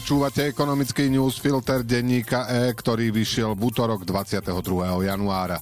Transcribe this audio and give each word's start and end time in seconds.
Počúvate 0.00 0.48
ekonomický 0.48 1.12
newsfilter 1.12 1.84
denníka 1.84 2.48
E, 2.48 2.72
ktorý 2.72 3.12
vyšiel 3.12 3.52
v 3.52 3.68
útorok 3.68 4.08
22. 4.08 4.48
januára. 5.04 5.60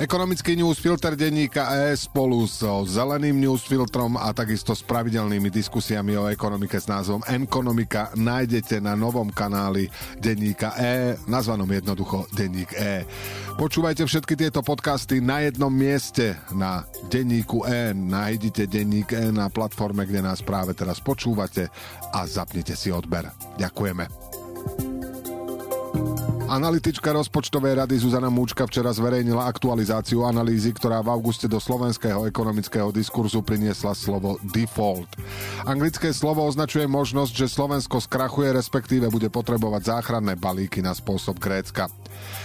Ekonomický 0.00 0.56
newsfilter 0.56 1.12
denníka 1.12 1.68
E 1.76 1.92
spolu 1.96 2.48
so 2.48 2.88
zeleným 2.88 3.36
newsfiltrom 3.36 4.16
a 4.16 4.32
takisto 4.32 4.72
s 4.72 4.80
pravidelnými 4.80 5.52
diskusiami 5.52 6.16
o 6.16 6.32
ekonomike 6.32 6.80
s 6.80 6.88
názvom 6.88 7.20
Ekonomika 7.28 8.08
nájdete 8.16 8.80
na 8.80 8.96
novom 8.96 9.28
kanáli 9.28 9.92
denníka 10.16 10.72
E, 10.80 11.20
nazvanom 11.28 11.68
jednoducho 11.68 12.24
denník 12.32 12.72
E. 12.72 13.04
Počúvajte 13.60 14.08
všetky 14.08 14.32
tieto 14.32 14.64
podcasty 14.64 15.20
na 15.20 15.44
jednom 15.44 15.68
mieste 15.68 16.40
na 16.56 16.88
denníku 17.12 17.68
E. 17.68 17.92
Nájdite 17.92 18.72
denník 18.72 19.12
E 19.12 19.28
na 19.28 19.52
platforme, 19.52 20.08
kde 20.08 20.24
nás 20.24 20.40
práve 20.40 20.72
teraz 20.72 21.04
počúvate 21.04 21.68
a 22.16 22.24
zapnite 22.24 22.72
si 22.72 22.88
odber. 22.88 23.28
Ďakujeme. 23.60 24.31
Analytička 26.52 27.16
rozpočtovej 27.16 27.80
rady 27.80 27.96
Zuzana 27.96 28.28
Múčka 28.28 28.68
včera 28.68 28.92
zverejnila 28.92 29.48
aktualizáciu 29.48 30.28
analýzy, 30.28 30.76
ktorá 30.76 31.00
v 31.00 31.08
auguste 31.08 31.48
do 31.48 31.56
slovenského 31.56 32.28
ekonomického 32.28 32.92
diskurzu 32.92 33.40
priniesla 33.40 33.96
slovo 33.96 34.36
default. 34.52 35.08
Anglické 35.64 36.12
slovo 36.12 36.44
označuje 36.44 36.84
možnosť, 36.84 37.32
že 37.32 37.48
Slovensko 37.48 38.04
skrachuje, 38.04 38.52
respektíve 38.52 39.08
bude 39.08 39.32
potrebovať 39.32 39.96
záchranné 39.96 40.36
balíky 40.36 40.84
na 40.84 40.92
spôsob 40.92 41.40
Grécka. 41.40 41.88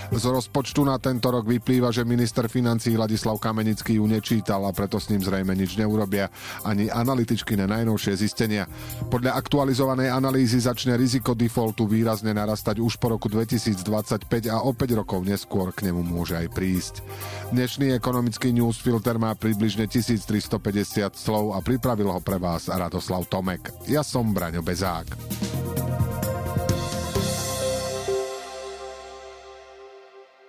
Z 0.08 0.24
rozpočtu 0.24 0.88
na 0.88 0.96
tento 1.04 1.28
rok 1.28 1.44
vyplýva, 1.44 1.92
že 1.92 2.08
minister 2.08 2.48
financí 2.48 2.96
Ladislav 2.96 3.44
Kamenický 3.44 4.00
ju 4.00 4.08
nečítal 4.08 4.64
a 4.64 4.72
preto 4.72 5.04
s 5.04 5.12
ním 5.12 5.20
zrejme 5.20 5.52
nič 5.52 5.76
neurobia 5.76 6.32
ani 6.64 6.88
analytičky 6.88 7.60
na 7.60 7.68
najnovšie 7.68 8.16
zistenia. 8.16 8.72
Podľa 9.12 9.36
aktualizovanej 9.36 10.08
analýzy 10.08 10.64
začne 10.64 10.96
riziko 10.96 11.36
defaultu 11.36 11.84
výrazne 11.84 12.32
narastať 12.32 12.80
už 12.80 12.96
po 13.04 13.12
roku 13.12 13.28
2025 13.28 14.48
a 14.48 14.64
o 14.64 14.72
5 14.72 15.00
rokov 15.04 15.20
neskôr 15.28 15.76
k 15.76 15.92
nemu 15.92 16.00
môže 16.08 16.40
aj 16.40 16.48
prísť. 16.56 17.04
Dnešný 17.52 17.92
ekonomický 17.92 18.56
newsfilter 18.56 19.20
má 19.20 19.36
približne 19.36 19.92
1350 19.92 21.20
slov 21.20 21.52
a 21.52 21.60
pripravil 21.60 22.08
ho 22.08 22.24
pre 22.24 22.40
vás 22.40 22.72
Radoslav 22.72 23.28
Tomek. 23.28 23.76
Ja 23.92 24.08
som 24.08 24.32
Braňo 24.32 24.64
Bezák. 24.64 25.57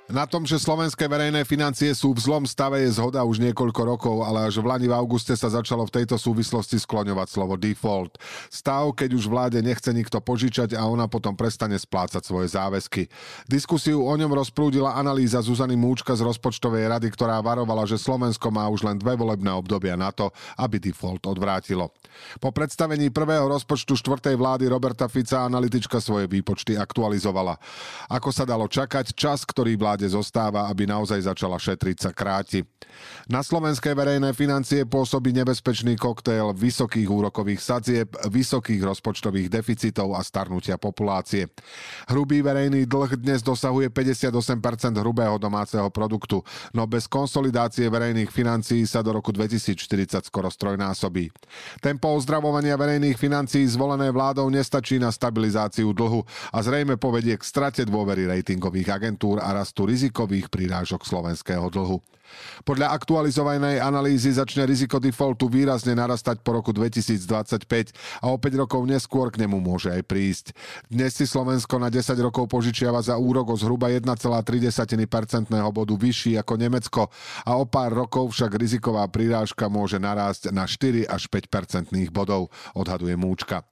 Na 0.08 0.24
tom, 0.24 0.48
že 0.48 0.56
slovenské 0.56 1.04
verejné 1.04 1.44
financie 1.44 1.92
sú 1.92 2.16
v 2.16 2.24
zlom 2.24 2.48
stave 2.48 2.80
je 2.80 2.96
zhoda 2.96 3.20
už 3.28 3.44
niekoľko 3.44 3.82
rokov, 3.84 4.16
ale 4.24 4.48
až 4.48 4.56
v 4.56 4.72
Lani 4.72 4.88
v 4.88 4.96
auguste 4.96 5.36
sa 5.36 5.52
začalo 5.52 5.84
v 5.84 6.00
tejto 6.00 6.16
súvislosti 6.16 6.80
skloňovať 6.80 7.28
slovo 7.28 7.60
default. 7.60 8.16
Stav, 8.48 8.88
keď 8.96 9.12
už 9.12 9.28
vláde 9.28 9.60
nechce 9.60 9.92
nikto 9.92 10.16
požičať 10.24 10.72
a 10.80 10.88
ona 10.88 11.12
potom 11.12 11.36
prestane 11.36 11.76
splácať 11.76 12.24
svoje 12.24 12.48
záväzky. 12.56 13.04
Diskusiu 13.52 14.00
o 14.00 14.14
ňom 14.16 14.32
rozprúdila 14.32 14.96
analýza 14.96 15.44
Zuzany 15.44 15.76
Múčka 15.76 16.16
z 16.16 16.24
rozpočtovej 16.24 16.88
rady, 16.88 17.12
ktorá 17.12 17.36
varovala, 17.44 17.84
že 17.84 18.00
Slovensko 18.00 18.48
má 18.48 18.64
už 18.72 18.88
len 18.88 18.96
dve 18.96 19.12
volebné 19.12 19.52
obdobia 19.52 19.92
na 19.92 20.08
to, 20.08 20.32
aby 20.56 20.80
default 20.80 21.28
odvrátilo. 21.28 21.92
Po 22.40 22.48
predstavení 22.48 23.12
prvého 23.12 23.44
rozpočtu 23.44 23.92
štvrtej 23.92 24.40
vlády 24.40 24.72
Roberta 24.72 25.04
Fica 25.04 25.44
analytička 25.44 26.00
svoje 26.00 26.32
výpočty 26.32 26.80
aktualizovala. 26.80 27.60
Ako 28.08 28.32
sa 28.32 28.48
dalo 28.48 28.64
čakať, 28.64 29.12
čas, 29.12 29.44
ktorý 29.44 29.76
vláde 29.76 29.97
vláde 29.98 30.14
zostáva, 30.14 30.70
aby 30.70 30.86
naozaj 30.86 31.26
začala 31.26 31.58
šetriť 31.58 31.96
sa 31.98 32.10
kráti. 32.14 32.62
Na 33.26 33.42
slovenské 33.42 33.98
verejné 33.98 34.30
financie 34.30 34.86
pôsobí 34.86 35.34
nebezpečný 35.34 35.98
koktejl 35.98 36.54
vysokých 36.54 37.10
úrokových 37.10 37.58
sadzieb, 37.58 38.14
vysokých 38.30 38.78
rozpočtových 38.78 39.50
deficitov 39.50 40.14
a 40.14 40.22
starnutia 40.22 40.78
populácie. 40.78 41.50
Hrubý 42.06 42.46
verejný 42.46 42.86
dlh 42.86 43.18
dnes 43.18 43.42
dosahuje 43.42 43.90
58% 43.90 45.02
hrubého 45.02 45.34
domáceho 45.36 45.90
produktu, 45.90 46.46
no 46.70 46.86
bez 46.86 47.10
konsolidácie 47.10 47.90
verejných 47.90 48.30
financií 48.30 48.86
sa 48.86 49.02
do 49.02 49.10
roku 49.18 49.34
2040 49.34 50.30
skoro 50.30 50.46
strojnásobí. 50.46 51.34
Tempo 51.82 52.14
ozdravovania 52.14 52.78
verejných 52.78 53.18
financií 53.18 53.66
zvolené 53.66 54.14
vládou 54.14 54.46
nestačí 54.46 55.02
na 55.02 55.10
stabilizáciu 55.10 55.90
dlhu 55.90 56.22
a 56.54 56.58
zrejme 56.62 56.94
povedie 56.94 57.34
k 57.34 57.42
strate 57.42 57.82
dôvery 57.82 58.30
ratingových 58.30 58.88
agentúr 58.94 59.42
a 59.42 59.52
rastu 59.52 59.87
rizikových 59.88 60.52
prírážok 60.52 61.08
slovenského 61.08 61.72
dlhu. 61.72 62.04
Podľa 62.64 62.92
aktualizovanej 62.92 63.80
analýzy 63.80 64.36
začne 64.36 64.68
riziko 64.68 65.00
defaultu 65.00 65.48
výrazne 65.48 65.96
narastať 65.96 66.44
po 66.44 66.60
roku 66.60 66.76
2025 66.76 67.64
a 68.20 68.26
o 68.28 68.36
5 68.36 68.62
rokov 68.68 68.84
neskôr 68.84 69.32
k 69.32 69.40
nemu 69.48 69.56
môže 69.56 69.88
aj 69.88 70.04
prísť. 70.04 70.46
Dnes 70.92 71.16
si 71.16 71.24
Slovensko 71.24 71.80
na 71.80 71.88
10 71.88 72.04
rokov 72.20 72.52
požičiava 72.52 73.00
za 73.00 73.16
úrok 73.16 73.48
o 73.52 73.56
zhruba 73.56 73.88
1,3% 73.88 75.48
bodu 75.72 75.94
vyšší 75.96 76.36
ako 76.36 76.54
Nemecko 76.60 77.02
a 77.48 77.56
o 77.56 77.64
pár 77.64 77.96
rokov 77.96 78.36
však 78.36 78.60
riziková 78.60 79.08
prírážka 79.08 79.72
môže 79.72 79.96
narásť 79.96 80.52
na 80.52 80.68
4 80.68 81.08
až 81.08 81.22
5% 81.32 81.96
bodov, 82.12 82.52
odhaduje 82.76 83.16
Múčka. 83.16 83.64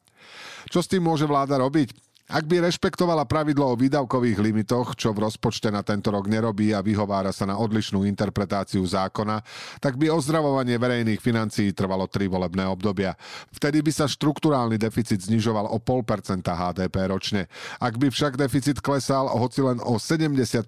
Čo 0.67 0.83
s 0.83 0.91
tým 0.91 1.05
môže 1.05 1.29
vláda 1.29 1.61
robiť? 1.61 2.06
Ak 2.27 2.43
by 2.51 2.59
rešpektovala 2.59 3.23
pravidlo 3.31 3.71
o 3.71 3.79
výdavkových 3.79 4.43
limitoch, 4.43 4.99
čo 4.99 5.15
v 5.15 5.31
rozpočte 5.31 5.71
na 5.71 5.87
tento 5.87 6.11
rok 6.11 6.27
nerobí 6.27 6.75
a 6.75 6.83
vyhovára 6.83 7.31
sa 7.31 7.47
na 7.47 7.55
odlišnú 7.55 8.03
interpretáciu 8.03 8.83
zákona, 8.83 9.47
tak 9.79 9.95
by 9.95 10.11
ozdravovanie 10.11 10.75
verejných 10.75 11.23
financií 11.23 11.71
trvalo 11.71 12.11
tri 12.11 12.27
volebné 12.27 12.67
obdobia. 12.67 13.15
Vtedy 13.55 13.79
by 13.79 13.95
sa 13.95 14.11
štruktúrálny 14.11 14.75
deficit 14.75 15.23
znižoval 15.23 15.71
o 15.71 15.79
0,5% 15.79 16.43
HDP 16.51 16.97
ročne. 17.07 17.47
Ak 17.79 17.95
by 17.95 18.11
však 18.11 18.35
deficit 18.35 18.83
klesal 18.83 19.31
hoci 19.31 19.63
len 19.63 19.79
o 19.79 19.95
75 19.95 20.67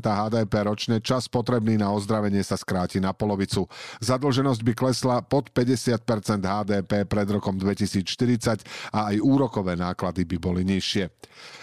HDP 0.00 0.54
ročne, 0.64 1.04
čas 1.04 1.28
potrebný 1.28 1.76
na 1.76 1.92
ozdravenie 1.92 2.40
sa 2.40 2.56
skráti 2.56 2.96
na 2.96 3.12
polovicu. 3.12 3.68
Zadlženosť 4.00 4.64
by 4.64 4.72
klesla 4.72 5.20
pod 5.20 5.52
50% 5.52 6.00
HDP 6.40 7.04
pred 7.04 7.28
rokom 7.28 7.60
2040 7.60 8.64
a 8.96 9.12
aj 9.12 9.20
úrokové 9.20 9.76
náklady 9.76 10.24
by 10.24 10.40
boli 10.40 10.61
boli 10.62 10.78
nižšie. 10.78 11.10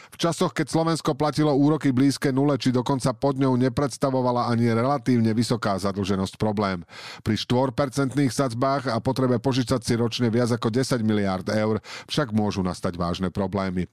V 0.10 0.18
časoch, 0.18 0.52
keď 0.58 0.74
Slovensko 0.74 1.14
platilo 1.14 1.54
úroky 1.54 1.94
blízke 1.94 2.34
nule, 2.34 2.58
či 2.58 2.74
dokonca 2.74 3.14
pod 3.14 3.38
ňou 3.38 3.54
nepredstavovala 3.56 4.50
ani 4.50 4.74
relatívne 4.74 5.32
vysoká 5.38 5.78
zadlženosť 5.78 6.36
problém. 6.42 6.82
Pri 7.22 7.38
4% 7.38 8.18
sadzbách 8.30 8.90
a 8.90 8.98
potrebe 8.98 9.38
požičať 9.38 9.82
si 9.86 9.94
ročne 9.94 10.28
viac 10.34 10.50
ako 10.50 10.74
10 10.74 11.06
miliard 11.06 11.46
eur 11.46 11.78
však 12.10 12.34
môžu 12.34 12.66
nastať 12.66 12.98
vážne 12.98 13.30
problémy. 13.30 13.86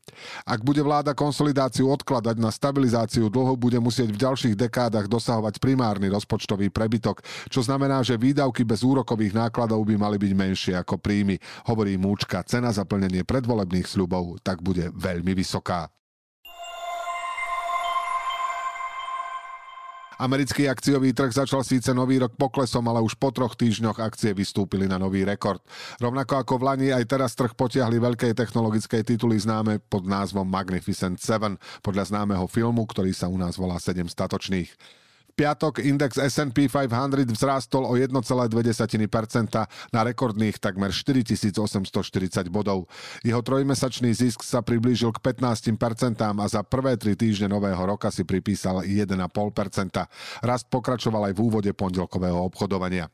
Ak 0.49 0.65
bude 0.65 0.81
vláda 0.81 1.13
konsolidáciu 1.13 1.93
odkladať 1.93 2.37
na 2.41 2.49
stabilizáciu 2.49 3.29
dlho, 3.29 3.55
bude 3.55 3.77
musieť 3.77 4.09
v 4.11 4.23
ďalších 4.25 4.55
dekádach 4.57 5.13
dosahovať 5.13 5.61
primárny 5.61 6.09
rozpočtový 6.09 6.73
prebytok, 6.73 7.21
čo 7.53 7.61
znamená, 7.61 8.01
že 8.01 8.17
výdavky 8.17 8.65
bez 8.65 8.81
úrokových 8.81 9.37
nákladov 9.37 9.85
by 9.85 9.95
mali 10.01 10.17
byť 10.17 10.33
menšie 10.33 10.75
ako 10.81 10.97
príjmy, 10.97 11.37
hovorí 11.69 12.01
Múčka. 12.01 12.41
Cena 12.47 12.73
za 12.73 12.89
plnenie 12.89 13.23
predvolebných 13.23 13.87
sľubov 13.87 14.41
tak 14.41 14.65
bude 14.65 14.89
veľmi 14.97 15.37
vysoká. 15.37 15.93
Americký 20.17 20.65
akciový 20.65 21.13
trh 21.13 21.29
začal 21.29 21.61
síce 21.61 21.93
nový 21.93 22.17
rok 22.17 22.33
poklesom, 22.41 22.89
ale 22.89 23.05
už 23.05 23.21
po 23.21 23.29
troch 23.29 23.53
týždňoch 23.53 24.01
akcie 24.01 24.33
vystúpili 24.33 24.89
na 24.89 24.97
nový 24.97 25.29
rekord. 25.29 25.61
Rovnako 26.01 26.41
ako 26.41 26.55
v 26.57 26.63
Lani, 26.65 26.89
aj 26.89 27.05
teraz 27.05 27.37
trh 27.37 27.53
potiahli 27.53 28.01
veľké 28.01 28.33
technologické 28.33 29.05
tituly 29.05 29.37
známe 29.37 29.77
pod 29.93 30.09
názvom 30.09 30.49
Magnificent 30.49 31.21
Seven, 31.21 31.61
podľa 31.85 32.09
známeho 32.17 32.49
filmu, 32.49 32.89
ktorý 32.89 33.13
sa 33.13 33.29
u 33.29 33.37
nás 33.37 33.61
volá 33.61 33.77
7 33.77 34.09
statočných 34.09 34.73
piatok 35.37 35.85
index 35.85 36.17
S&P 36.17 36.67
500 36.67 37.29
vzrástol 37.29 37.85
o 37.85 37.95
1,2% 37.95 38.49
na 39.93 40.01
rekordných 40.01 40.57
takmer 40.57 40.89
4840 40.89 42.49
bodov. 42.49 42.89
Jeho 43.21 43.45
trojmesačný 43.45 44.17
zisk 44.17 44.41
sa 44.41 44.65
priblížil 44.65 45.13
k 45.13 45.21
15% 45.21 45.77
a 46.25 46.47
za 46.49 46.65
prvé 46.65 46.97
tri 46.97 47.13
týždne 47.13 47.53
nového 47.53 47.85
roka 47.85 48.09
si 48.09 48.25
pripísal 48.25 48.83
1,5%. 48.89 49.13
Rast 50.41 50.67
pokračoval 50.73 51.31
aj 51.31 51.35
v 51.37 51.41
úvode 51.45 51.71
pondelkového 51.77 52.41
obchodovania. 52.41 53.13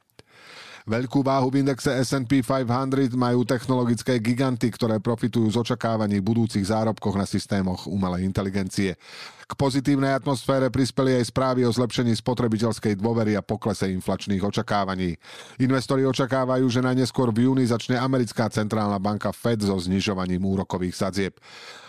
Veľkú 0.83 1.23
váhu 1.23 1.55
v 1.55 1.63
indexe 1.63 1.95
S&P 2.03 2.43
500 2.43 3.15
majú 3.15 3.47
technologické 3.47 4.19
giganty, 4.19 4.67
ktoré 4.67 4.99
profitujú 4.99 5.47
z 5.55 5.63
očakávaní 5.63 6.19
budúcich 6.19 6.67
zárobkoch 6.67 7.15
na 7.15 7.23
systémoch 7.23 7.87
umelej 7.87 8.27
inteligencie. 8.27 8.99
K 9.47 9.53
pozitívnej 9.55 10.17
atmosfére 10.17 10.73
prispeli 10.73 11.23
aj 11.23 11.29
správy 11.29 11.63
o 11.63 11.71
zlepšení 11.71 12.17
spotrebiteľskej 12.19 12.97
dôvery 12.97 13.37
a 13.37 13.45
poklese 13.45 13.85
inflačných 13.93 14.43
očakávaní. 14.43 15.15
Investori 15.61 16.03
očakávajú, 16.09 16.67
že 16.73 16.81
najneskôr 16.81 17.31
v 17.31 17.47
júni 17.47 17.69
začne 17.69 18.01
americká 18.01 18.49
centrálna 18.49 18.97
banka 18.97 19.29
Fed 19.31 19.63
so 19.63 19.77
znižovaním 19.77 20.43
úrokových 20.43 20.97
sadzieb. 20.97 21.37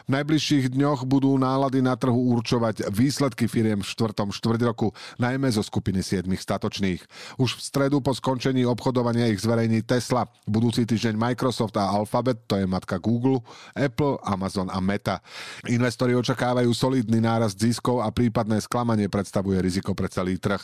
V 0.03 0.11
najbližších 0.11 0.75
dňoch 0.75 1.07
budú 1.07 1.31
nálady 1.39 1.79
na 1.79 1.95
trhu 1.95 2.35
určovať 2.35 2.91
výsledky 2.91 3.47
firiem 3.47 3.79
v 3.79 3.87
štvrtom 3.87 4.35
štvrť 4.35 4.61
roku, 4.67 4.91
najmä 5.15 5.47
zo 5.47 5.63
skupiny 5.63 6.03
siedmých 6.03 6.43
statočných. 6.43 6.99
Už 7.39 7.55
v 7.55 7.61
stredu 7.63 8.03
po 8.03 8.11
skončení 8.11 8.67
obchodovania 8.83 9.31
ich 9.31 9.39
zverejní 9.39 9.87
Tesla, 9.87 10.27
budúci 10.43 10.83
týždeň 10.83 11.15
Microsoft 11.15 11.71
a 11.79 11.87
Alphabet, 11.87 12.43
to 12.51 12.59
je 12.59 12.67
matka 12.67 12.99
Google, 12.99 13.39
Apple, 13.71 14.19
Amazon 14.27 14.67
a 14.67 14.83
Meta. 14.83 15.23
Investori 15.71 16.11
očakávajú 16.19 16.67
solidný 16.75 17.23
nárast 17.23 17.55
ziskov 17.55 18.03
a 18.03 18.11
prípadné 18.11 18.59
sklamanie 18.59 19.07
predstavuje 19.07 19.55
riziko 19.63 19.95
pre 19.95 20.11
celý 20.11 20.35
trh. 20.35 20.59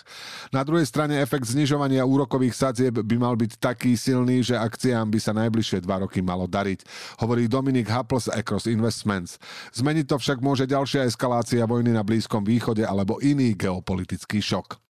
Na 0.51 0.67
druhej 0.67 0.83
strane 0.83 1.15
efekt 1.23 1.47
znižovania 1.47 2.03
úrokových 2.03 2.59
sadzieb 2.59 2.99
by 2.99 3.15
mal 3.15 3.39
byť 3.39 3.55
taký 3.55 3.95
silný, 3.95 4.43
že 4.43 4.59
akciám 4.59 5.07
by 5.07 5.19
sa 5.23 5.31
najbližšie 5.31 5.79
dva 5.87 6.03
roky 6.03 6.19
malo 6.19 6.43
dariť, 6.43 6.83
hovorí 7.23 7.47
Dominik 7.47 7.87
Happles 7.87 8.27
Across 8.27 8.67
Investments. 8.67 9.39
Zmeniť 9.71 10.11
to 10.11 10.19
však 10.19 10.43
môže 10.43 10.67
ďalšia 10.67 11.07
eskalácia 11.07 11.63
vojny 11.63 11.95
na 11.95 12.03
Blízkom 12.03 12.43
východe 12.43 12.83
alebo 12.83 13.23
iný 13.23 13.55
geopolitický 13.55 14.43
šok. 14.43 14.88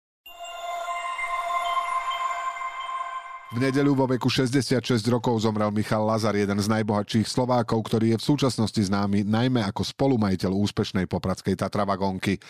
V 3.53 3.61
nedeľu 3.61 3.93
vo 3.93 4.09
veku 4.09 4.33
66 4.33 4.81
rokov 5.13 5.45
zomrel 5.45 5.69
Michal 5.69 6.09
Lazar, 6.09 6.33
jeden 6.33 6.57
z 6.57 6.73
najbohatších 6.73 7.29
Slovákov, 7.29 7.85
ktorý 7.85 8.17
je 8.17 8.19
v 8.25 8.27
súčasnosti 8.33 8.81
známy 8.81 9.29
najmä 9.29 9.61
ako 9.69 9.85
spolumajiteľ 9.93 10.57
úspešnej 10.57 11.05
popradskej 11.05 11.61
Tatravagonky. 11.61 12.41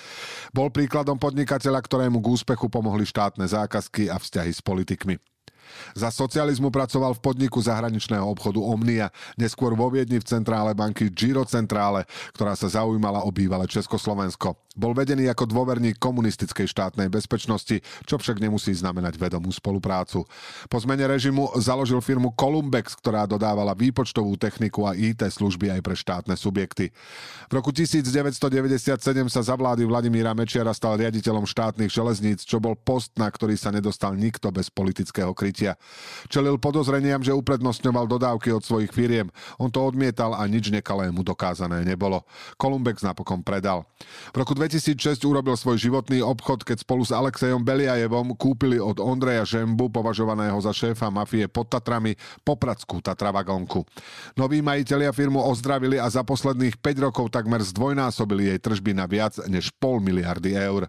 Bol 0.54 0.70
príkladom 0.70 1.18
podnikateľa, 1.18 1.82
ktorému 1.82 2.22
k 2.22 2.30
úspechu 2.30 2.70
pomohli 2.70 3.02
štátne 3.02 3.42
zákazky 3.42 4.14
a 4.14 4.22
vzťahy 4.22 4.54
s 4.54 4.62
politikmi. 4.62 5.18
Za 5.98 6.14
socializmu 6.14 6.70
pracoval 6.70 7.18
v 7.18 7.24
podniku 7.24 7.58
zahraničného 7.58 8.22
obchodu 8.22 8.62
Omnia, 8.62 9.10
neskôr 9.34 9.74
vo 9.74 9.90
Viedni 9.90 10.22
v 10.22 10.28
centrále 10.28 10.70
banky 10.76 11.10
Giro 11.10 11.42
Centrále, 11.42 12.06
ktorá 12.30 12.54
sa 12.54 12.70
zaujímala 12.70 13.26
o 13.26 13.30
bývalé 13.34 13.66
Československo. 13.66 14.54
Bol 14.72 14.96
vedený 14.96 15.28
ako 15.28 15.44
dôverník 15.44 16.00
komunistickej 16.00 16.64
štátnej 16.64 17.12
bezpečnosti, 17.12 17.84
čo 18.08 18.16
však 18.16 18.40
nemusí 18.40 18.72
znamenať 18.72 19.20
vedomú 19.20 19.52
spoluprácu. 19.52 20.24
Po 20.72 20.78
zmene 20.80 21.04
režimu 21.04 21.52
založil 21.60 22.00
firmu 22.00 22.32
Columbex, 22.32 22.96
ktorá 22.96 23.28
dodávala 23.28 23.76
výpočtovú 23.76 24.32
techniku 24.40 24.88
a 24.88 24.96
IT 24.96 25.28
služby 25.28 25.76
aj 25.76 25.80
pre 25.84 25.92
štátne 25.92 26.34
subjekty. 26.40 26.88
V 27.48 27.52
roku 27.52 27.68
1997 27.68 28.96
sa 29.28 29.44
za 29.44 29.52
vlády 29.52 29.84
Vladimíra 29.84 30.32
Mečiara 30.32 30.72
stal 30.72 30.96
riaditeľom 30.96 31.44
štátnych 31.44 31.92
železníc, 31.92 32.48
čo 32.48 32.56
bol 32.56 32.72
post, 32.72 33.12
na 33.20 33.28
ktorý 33.28 33.60
sa 33.60 33.68
nedostal 33.68 34.16
nikto 34.16 34.48
bez 34.48 34.72
politického 34.72 35.36
krytia. 35.36 35.76
Čelil 36.32 36.56
podozreniam, 36.56 37.20
že 37.20 37.36
uprednostňoval 37.36 38.08
dodávky 38.08 38.48
od 38.56 38.64
svojich 38.64 38.88
firiem. 38.88 39.28
On 39.60 39.68
to 39.68 39.84
odmietal 39.84 40.32
a 40.32 40.48
nič 40.48 40.72
nekalému 40.72 41.20
dokázané 41.20 41.84
nebolo. 41.84 42.24
Columbex 42.56 43.04
napokon 43.04 43.44
predal. 43.44 43.84
V 44.32 44.40
roku 44.40 44.56
2006 44.62 45.26
urobil 45.26 45.58
svoj 45.58 45.74
životný 45.74 46.22
obchod, 46.22 46.62
keď 46.62 46.86
spolu 46.86 47.02
s 47.02 47.10
Alexejom 47.10 47.66
Beliajevom 47.66 48.38
kúpili 48.38 48.78
od 48.78 49.02
Ondreja 49.02 49.42
Žembu, 49.42 49.90
považovaného 49.90 50.54
za 50.62 50.70
šéfa 50.70 51.10
mafie 51.10 51.50
pod 51.50 51.66
Tatrami, 51.66 52.14
popradskú 52.46 53.02
Tatravagonku. 53.02 53.82
Noví 54.38 54.62
majiteľia 54.62 55.10
firmu 55.10 55.42
ozdravili 55.42 55.98
a 55.98 56.06
za 56.06 56.22
posledných 56.22 56.78
5 56.78 57.06
rokov 57.10 57.34
takmer 57.34 57.58
zdvojnásobili 57.58 58.54
jej 58.54 58.58
tržby 58.62 58.94
na 58.94 59.10
viac 59.10 59.34
než 59.50 59.74
pol 59.82 59.98
miliardy 59.98 60.54
eur. 60.54 60.86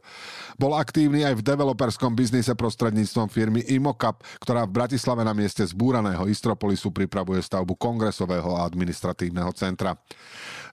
Bol 0.62 0.78
aktívny 0.78 1.26
aj 1.26 1.42
v 1.42 1.46
developerskom 1.50 2.14
biznise 2.14 2.54
prostredníctvom 2.54 3.26
firmy 3.26 3.66
Imocap, 3.74 4.22
ktorá 4.38 4.70
v 4.70 4.86
Bratislave 4.86 5.26
na 5.26 5.34
mieste 5.34 5.66
zbúraného 5.66 6.30
Istropolisu 6.30 6.94
pripravuje 6.94 7.42
stavbu 7.42 7.74
kongresového 7.74 8.54
a 8.54 8.70
administratívneho 8.70 9.50
centra. 9.58 9.98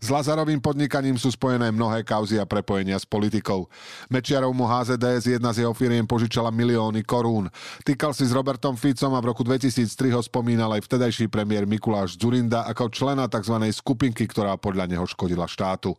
S 0.01 0.09
Lazarovým 0.09 0.65
podnikaním 0.65 1.21
sú 1.21 1.29
spojené 1.29 1.69
mnohé 1.69 2.01
kauzy 2.09 2.41
a 2.41 2.49
prepojenia 2.49 2.97
s 2.97 3.05
politikou. 3.05 3.69
Mečiarovmu 4.09 4.65
HZDS 4.65 5.37
jedna 5.37 5.53
z 5.53 5.69
jeho 5.69 5.77
firiem 5.77 6.09
požičala 6.09 6.49
milióny 6.49 7.05
korún. 7.05 7.53
Týkal 7.85 8.17
si 8.17 8.25
s 8.25 8.33
Robertom 8.33 8.81
Ficom 8.81 9.13
a 9.13 9.21
v 9.21 9.29
roku 9.29 9.45
2003 9.45 10.17
ho 10.17 10.25
spomínal 10.25 10.73
aj 10.73 10.89
vtedajší 10.89 11.29
premiér 11.29 11.69
Mikuláš 11.69 12.17
Zurinda 12.17 12.65
ako 12.65 12.89
člena 12.89 13.29
tzv. 13.29 13.61
skupinky, 13.77 14.25
ktorá 14.25 14.57
podľa 14.57 14.89
neho 14.89 15.05
škodila 15.05 15.45
štátu. 15.45 15.93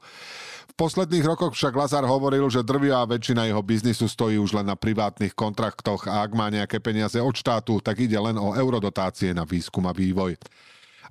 V 0.71 0.73
posledných 0.73 1.21
rokoch 1.21 1.53
však 1.53 1.77
Lazar 1.77 2.01
hovoril, 2.01 2.49
že 2.49 2.65
drvivá 2.65 3.05
väčšina 3.05 3.45
jeho 3.45 3.61
biznisu 3.61 4.09
stojí 4.09 4.41
už 4.41 4.57
len 4.57 4.65
na 4.65 4.73
privátnych 4.73 5.37
kontraktoch 5.37 6.09
a 6.09 6.25
ak 6.25 6.33
má 6.33 6.49
nejaké 6.49 6.81
peniaze 6.81 7.21
od 7.21 7.37
štátu, 7.37 7.77
tak 7.85 8.01
ide 8.01 8.17
len 8.17 8.33
o 8.33 8.57
eurodotácie 8.57 9.29
na 9.29 9.45
výskum 9.45 9.85
a 9.85 9.93
vývoj. 9.93 10.41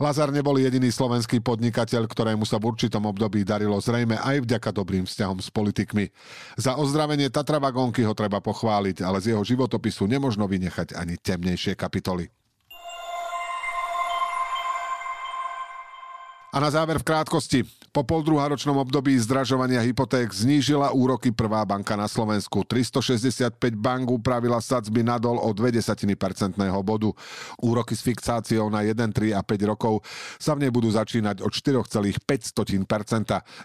Lazar 0.00 0.32
nebol 0.32 0.56
jediný 0.56 0.88
slovenský 0.88 1.44
podnikateľ, 1.44 2.08
ktorému 2.08 2.48
sa 2.48 2.56
v 2.56 2.72
určitom 2.72 3.04
období 3.04 3.44
darilo 3.44 3.76
zrejme 3.76 4.16
aj 4.16 4.48
vďaka 4.48 4.72
dobrým 4.72 5.04
vzťahom 5.04 5.44
s 5.44 5.52
politikmi. 5.52 6.08
Za 6.56 6.80
ozdravenie 6.80 7.28
Tatravagonky 7.28 8.00
ho 8.08 8.16
treba 8.16 8.40
pochváliť, 8.40 9.04
ale 9.04 9.20
z 9.20 9.36
jeho 9.36 9.44
životopisu 9.44 10.08
nemožno 10.08 10.48
vynechať 10.48 10.96
ani 10.96 11.20
temnejšie 11.20 11.76
kapitoly. 11.76 12.32
A 16.50 16.56
na 16.58 16.72
záver 16.72 16.96
v 16.96 17.04
krátkosti. 17.04 17.60
Po 17.90 18.06
poldruháročnom 18.06 18.78
období 18.78 19.18
zdražovania 19.18 19.82
hypoték 19.82 20.30
znížila 20.30 20.94
úroky 20.94 21.34
prvá 21.34 21.66
banka 21.66 21.98
na 21.98 22.06
Slovensku. 22.06 22.62
365 22.62 23.50
bank 23.74 24.14
upravila 24.14 24.62
sadzby 24.62 25.02
nadol 25.02 25.42
o 25.42 25.50
0,2% 25.50 26.54
bodu. 26.86 27.10
Úroky 27.58 27.98
s 27.98 28.06
fixáciou 28.06 28.70
na 28.70 28.86
1, 28.86 28.94
3 28.94 29.34
a 29.34 29.42
5 29.42 29.70
rokov 29.74 30.06
sa 30.38 30.54
v 30.54 30.62
nej 30.62 30.70
budú 30.70 30.86
začínať 30.86 31.42
od 31.42 31.50
4,5 31.50 32.22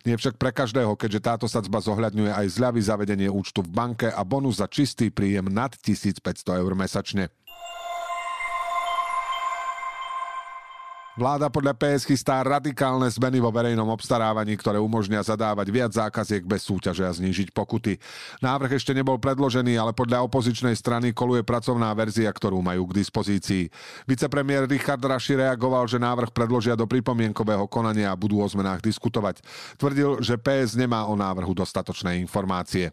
Nie 0.10 0.18
však 0.18 0.42
pre 0.42 0.50
každého, 0.50 0.98
keďže 0.98 1.22
táto 1.22 1.46
sadzba 1.46 1.78
zohľadňuje 1.86 2.34
aj 2.34 2.48
zľavy 2.50 2.82
zavedenie 2.82 3.30
účtu 3.30 3.62
v 3.62 3.78
banke 3.78 4.10
a 4.10 4.26
bonus 4.26 4.58
za 4.58 4.66
čistý 4.66 5.14
príjem 5.14 5.54
nad 5.54 5.78
1500 5.78 6.26
eur 6.66 6.74
mesačne. 6.74 7.30
Vláda 11.16 11.48
podľa 11.48 11.80
PS 11.80 12.04
chystá 12.04 12.44
radikálne 12.44 13.08
zmeny 13.08 13.40
vo 13.40 13.48
verejnom 13.48 13.88
obstarávaní, 13.88 14.60
ktoré 14.60 14.84
umožnia 14.84 15.24
zadávať 15.24 15.72
viac 15.72 15.92
zákaziek 15.96 16.44
bez 16.44 16.68
súťaže 16.68 17.08
a 17.08 17.16
znížiť 17.16 17.56
pokuty. 17.56 17.96
Návrh 18.44 18.76
ešte 18.76 18.92
nebol 18.92 19.16
predložený, 19.16 19.80
ale 19.80 19.96
podľa 19.96 20.28
opozičnej 20.28 20.76
strany 20.76 21.16
koluje 21.16 21.48
pracovná 21.48 21.96
verzia, 21.96 22.28
ktorú 22.28 22.60
majú 22.60 22.92
k 22.92 23.00
dispozícii. 23.00 23.72
Vicepremiér 24.04 24.68
Richard 24.68 25.00
Raši 25.00 25.40
reagoval, 25.40 25.88
že 25.88 26.04
návrh 26.04 26.36
predložia 26.36 26.76
do 26.76 26.84
pripomienkového 26.84 27.64
konania 27.72 28.12
a 28.12 28.20
budú 28.20 28.44
o 28.44 28.48
zmenách 28.52 28.84
diskutovať. 28.84 29.40
Tvrdil, 29.80 30.20
že 30.20 30.36
PS 30.36 30.76
nemá 30.76 31.08
o 31.08 31.16
návrhu 31.16 31.56
dostatočné 31.56 32.20
informácie. 32.20 32.92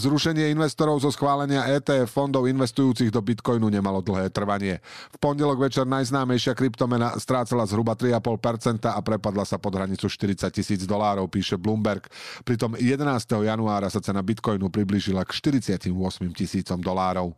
Zrušenie 0.00 0.48
investorov 0.48 0.96
zo 1.04 1.12
schválenia 1.12 1.68
ETF 1.76 2.08
fondov 2.08 2.48
investujúcich 2.48 3.12
do 3.12 3.20
bitcoinu 3.20 3.68
nemalo 3.68 4.00
dlhé 4.00 4.32
trvanie. 4.32 4.80
V 5.12 5.16
pondelok 5.20 5.60
večer 5.60 5.84
najznámejšia 5.84 6.56
kryptomena 6.56 7.12
strácala 7.20 7.68
zhruba 7.68 7.92
3,5% 7.92 8.88
a 8.88 8.96
prepadla 9.04 9.44
sa 9.44 9.60
pod 9.60 9.76
hranicu 9.76 10.08
40 10.08 10.48
tisíc 10.56 10.88
dolárov, 10.88 11.28
píše 11.28 11.60
Bloomberg. 11.60 12.08
Pritom 12.48 12.80
11. 12.80 13.04
januára 13.44 13.92
sa 13.92 14.00
cena 14.00 14.24
bitcoinu 14.24 14.72
priblížila 14.72 15.20
k 15.28 15.36
48 15.36 15.92
tisícom 16.32 16.80
dolárov. 16.80 17.36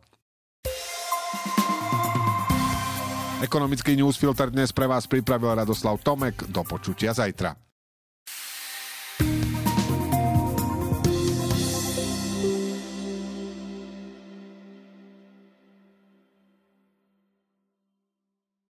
Ekonomický 3.43 3.99
newsfilter 3.99 4.55
dnes 4.55 4.71
pre 4.71 4.87
vás 4.87 5.03
pripravil 5.03 5.59
Radoslav 5.59 5.99
Tomek. 5.99 6.47
Do 6.47 6.63
počutia 6.63 7.11
zajtra. 7.11 7.72